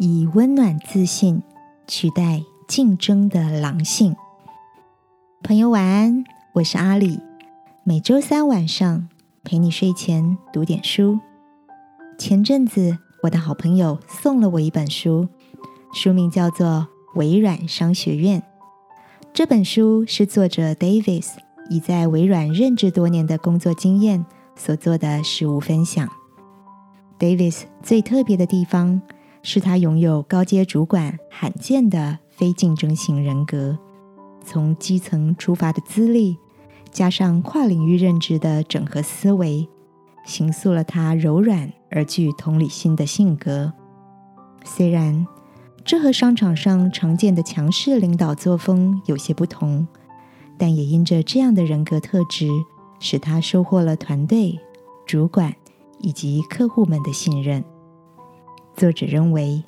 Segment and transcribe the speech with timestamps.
[0.00, 1.42] 以温暖自信
[1.88, 4.14] 取代竞争的狼性。
[5.42, 7.18] 朋友晚安，我是阿里。
[7.82, 9.08] 每周三晚上
[9.42, 11.18] 陪你睡前读点书。
[12.16, 15.26] 前阵子，我的好朋友送了我一本书，
[15.92, 16.86] 书名叫做
[17.18, 18.40] 《微软商学院》。
[19.32, 21.30] 这本书是作者 Davis
[21.68, 24.24] 以在微软任职多年的工作经验
[24.54, 26.08] 所做的实物分享。
[27.18, 29.02] Davis 最特别的地方。
[29.50, 33.78] 是他拥有高阶主管罕见的非竞争型人格，
[34.44, 36.36] 从基层出发的资历，
[36.90, 39.66] 加上跨领域认知的整合思维，
[40.26, 43.72] 形塑了他柔软而具同理心的性格。
[44.66, 45.26] 虽然
[45.82, 49.88] 这和商场上常见的强势领导作风有些不同，
[50.58, 52.50] 但也因着这样的人格特质，
[53.00, 54.60] 使他收获了团队、
[55.06, 55.54] 主管
[56.00, 57.64] 以及客户们的信任。
[58.78, 59.64] 作者认为，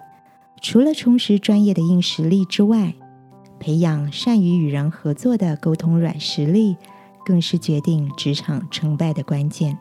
[0.62, 2.94] 除了充实专业的硬实力之外，
[3.58, 6.77] 培养善于与人合作的沟通软实力，
[7.25, 9.77] 更是决定职场成败的关键。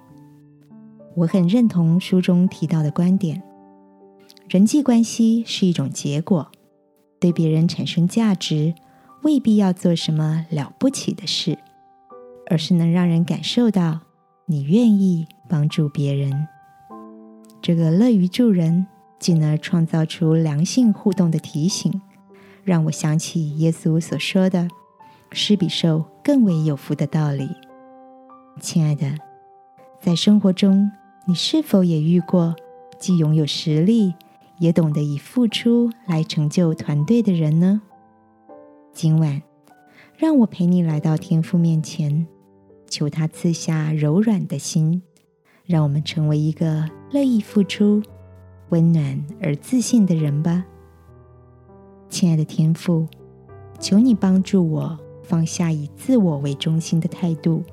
[1.16, 3.44] 我很认同书中提到的观点：
[4.50, 6.50] 人际关系是一种结果，
[7.20, 8.74] 对别人产生价值，
[9.22, 11.56] 未必要做什么了不起的事，
[12.50, 14.00] 而是能让人感受到
[14.48, 16.48] 你愿意帮助别人。
[17.62, 18.88] 这个乐于助人。
[19.20, 22.02] 进而创造出良性互动的提醒，
[22.64, 24.68] 让我想起耶稣所说的
[25.32, 27.50] “施比受更为有福”的道理。
[28.62, 29.18] 亲爱的，
[30.02, 30.90] 在生活中，
[31.26, 32.56] 你是否也遇过
[32.98, 34.14] 既拥有实力，
[34.58, 37.82] 也懂得以付出来成就团队的人呢？
[38.94, 39.42] 今晚，
[40.16, 42.26] 让我陪你来到天父面前，
[42.90, 45.02] 求他赐下柔软的心，
[45.66, 48.02] 让我们成为一个乐意付出。
[48.70, 50.64] 温暖而自信的人吧，
[52.10, 53.08] 亲爱的天父，
[53.80, 57.64] 求你帮助我放下以自我为中心的态度，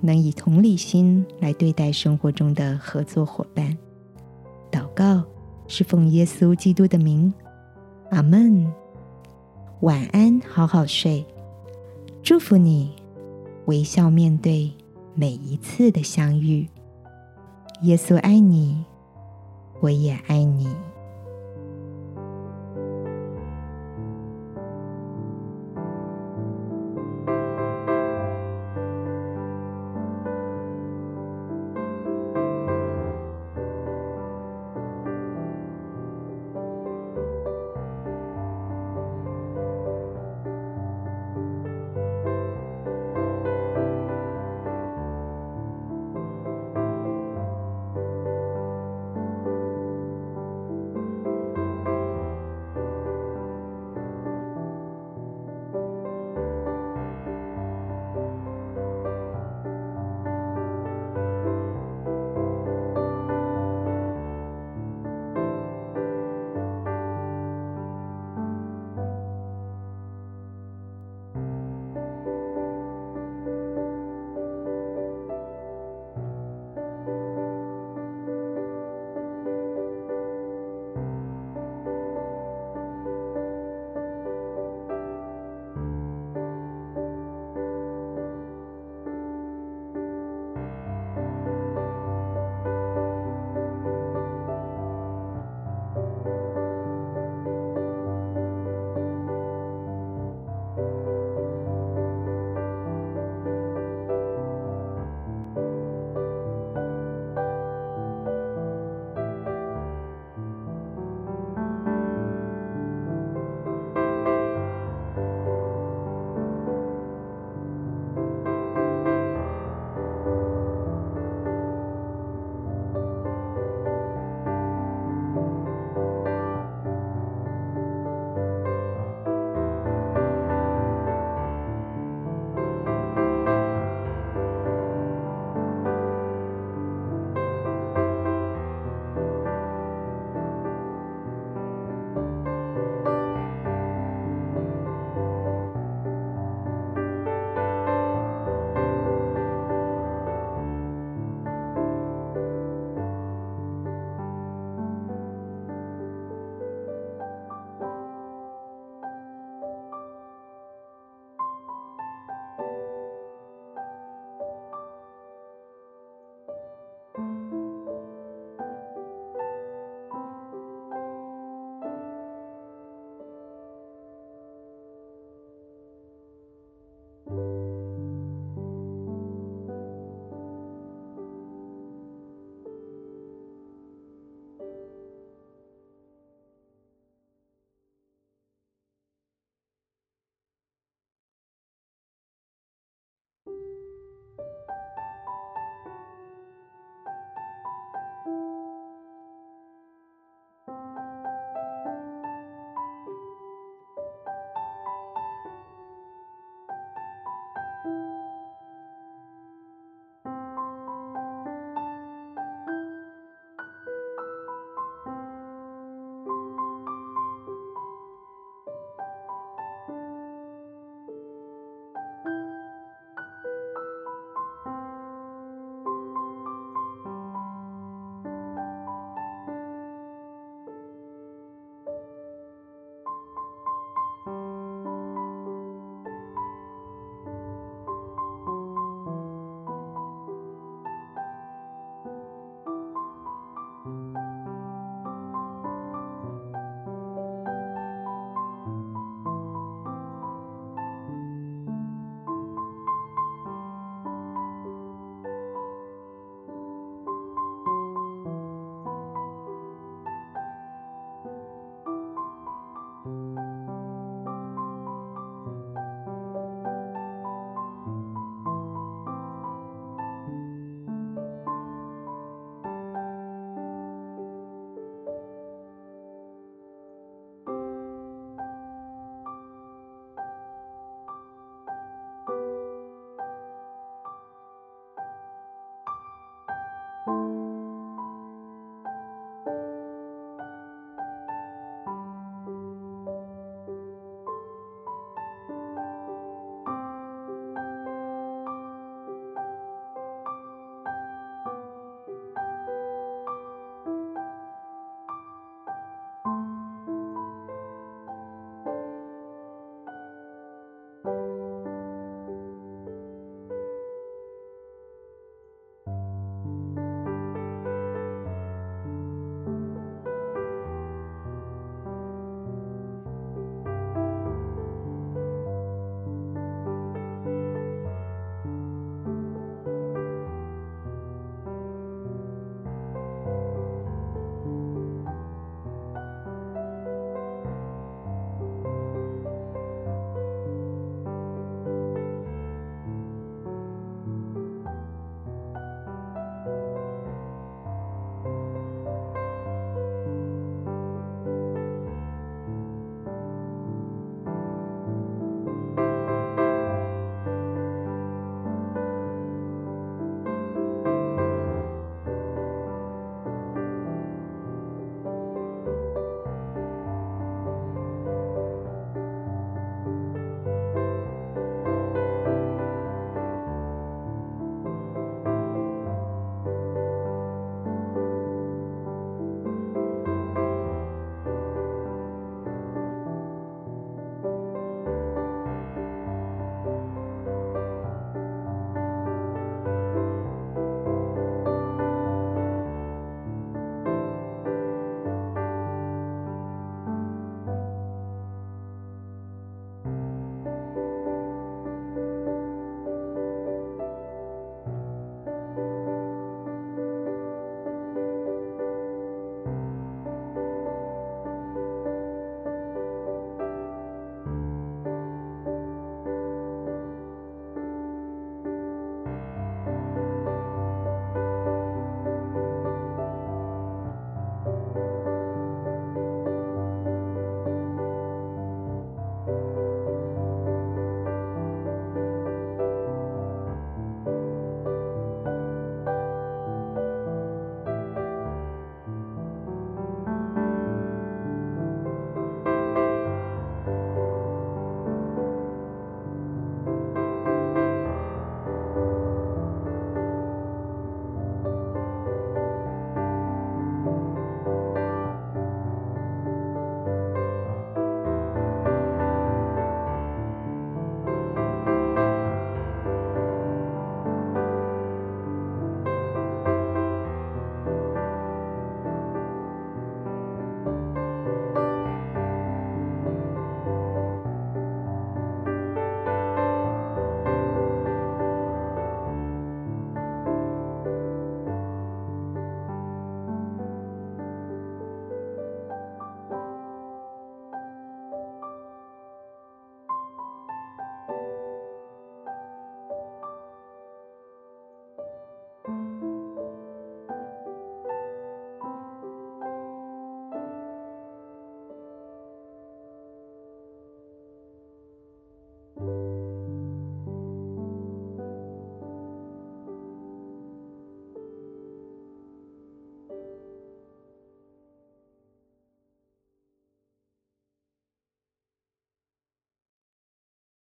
[0.00, 3.76] 能以同理心来对待生活中的合作伙伴。
[4.70, 5.24] 祷告
[5.68, 7.32] 是奉耶稣基督的名，
[8.10, 8.70] 阿门。
[9.80, 11.24] 晚安，好好睡，
[12.22, 12.92] 祝福你，
[13.66, 14.72] 微笑面对
[15.14, 16.68] 每一次的相遇。
[17.82, 18.84] 耶稣爱你。
[19.80, 20.95] 我也爱你。